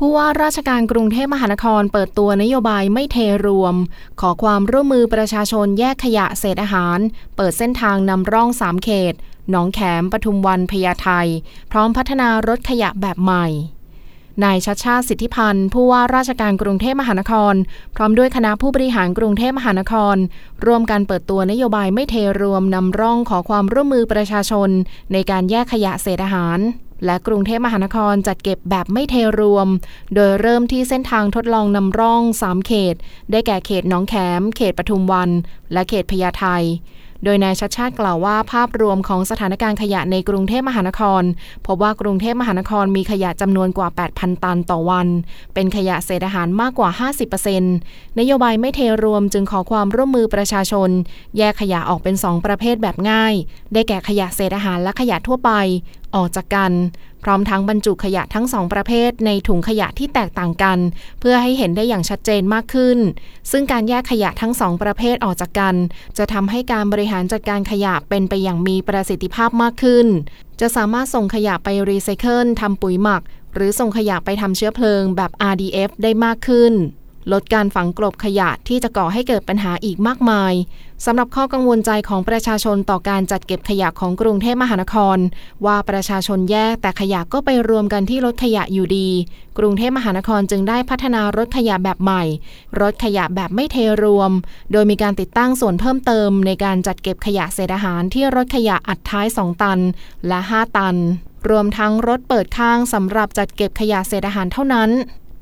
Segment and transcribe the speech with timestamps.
[0.00, 3.16] ผู้ว่าราชการกรุงเทพมหานครเปิดตัวนโยบายไม่เท
[3.46, 3.74] รวม
[4.20, 6.98] ขอความร่วมมือประชาชนแยกขยะเศษอาหาร
[7.36, 9.14] เปิดเส้นทางนำร่องสามเขต
[9.50, 11.08] หนองแขมปทุมวันพญาไท
[11.70, 13.46] พร้อมพัฒนารถขยะแบบใหม่
[14.44, 17.54] นายชัดชาติสิทธิพันธ์ผู้ว่าราชการกรุงเทพมหานคร
[17.94, 20.16] พร้อมด้วยคณะผู้บริหารกรุงเทพมหานคร
[20.66, 24.70] ร่วมกันเปิดตัวนโยบายไม่เทรวมนำร่องขอความร่วมมือประชาชน
[25.12, 26.60] ในการแยกขยะเศษอาหาร
[27.04, 29.68] และกรุงเทพมหานครจัดเก็บแบบไม่เทรวม
[30.14, 32.94] โดยเริ่มที่เส้นทางทดลองนำร่อง 3 เขต
[33.30, 35.30] ได้แก่เขตหนองแขม เขตปทุมวัน
[35.72, 36.46] และเขตพญาไท
[37.24, 41.22] โดยนายชัดชาติกล่าวว่าภาพรวมของสถานการณ์ขยะในกรุงเทพมหานคร
[41.66, 45.08] พบว่ากรุงเทพมหานครมีขยะจำนวนกว่า 8,000 ตันต่อวัน
[45.54, 47.08] เป็นขยะเศษอาหารมากกว่า
[47.54, 50.90] 50%นโยบายไม่เทรวมจึงขอความร่วมมือประชาชน
[51.38, 53.34] แยกขยะออกเป็น 2 ประเภทแบบง่าย
[53.72, 55.50] ได้แก่ขยะเศษอาหารและขยะทั่วไป
[56.16, 56.72] ออกจากกัน
[57.22, 60.78] พร้อมทั้งบรรจุขยะทั้งสองประเภทในถุงขยะที่แตกต่างกัน
[61.20, 62.98] เพื่อให้เห็นได้อย่างชัดเจนมากขึ้น
[63.50, 65.74] ซึ่งการแยกขยะทั้งสองประเภทออกจากกัน
[66.18, 70.06] จะทำให้การบริหารจัดการขยะเป็นไปอย่างมีประสิทธิภาพมากขึ้น
[70.60, 73.22] จะสามารถส่งขยะไปรีไซเคิลทำปุ๋ยหมัก
[73.54, 76.72] หรือส่งขยะไปทำเชื้อเพลิงแบบ RDF ได้มากขึ้น
[77.32, 80.52] ลดการฝังกลบขยะที่จะก่อให้เกิดปัญหาอีกมากมาย
[81.04, 85.18] สำหรับข้อกังวลใจของประชาชนต่อการจัดเก็บขยะของกรุงเทพมหานคร
[85.66, 89.08] ว่าประชาชนแยกแต่ขยะก็ไปรวมกันที่รถขยะอยู่ดี
[89.58, 92.22] กรุงเทพมหานครจึงได้พัฒนารถขยะแบบใหม่
[92.80, 94.30] รถขยะแบบไม่เทรวม
[94.72, 99.80] โดยมีการติดตั้งส่วนเพิ่มเติม ในการจัดเก็บขยะเศษอาหารที่รถขยะอัดท้าย 2 ตัน
[100.28, 100.96] และ 5 ตัน
[101.48, 104.90] รวมทั้งรถเปิดข้างสำหรับจัดเก็บขยะเศษอาหารเท่านั้น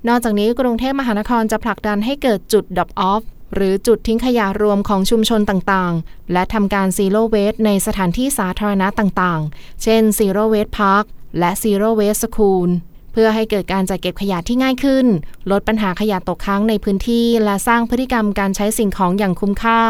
[0.08, 3.22] นอกจากนี้กรุงเทพมหานครจะผลักดันให้เกิดจุด drop off
[3.54, 11.04] หรือจุดทิ้งขยะรวมของชุมชนต่างๆ และทำการ zero waste ในสถานที่สาธารณะต่างๆ เช่น zero waste park
[11.38, 12.70] และซีโร่เวสสคูล
[13.12, 15.06] เพื่อให้เกิดการจัดเก็บขยะที่ง่ายขึ้น
[15.50, 19.80] ลดปัญหาขยะตกค้างในพื้นที่ และสร้างพฤติกรรมการใช้สิ่งของอย่างคุ้มค่า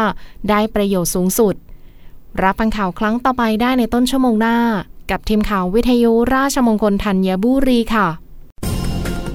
[0.49, 1.55] ได้ประโยชน์สูงสุด
[2.43, 4.57] รับฟังข่าวครั้งต่อไปได้ในต้นชั่วโมงหน้า
[5.11, 8.07] กับทีมข่าววิทยุราชมงคลธัญบุรีค่ะ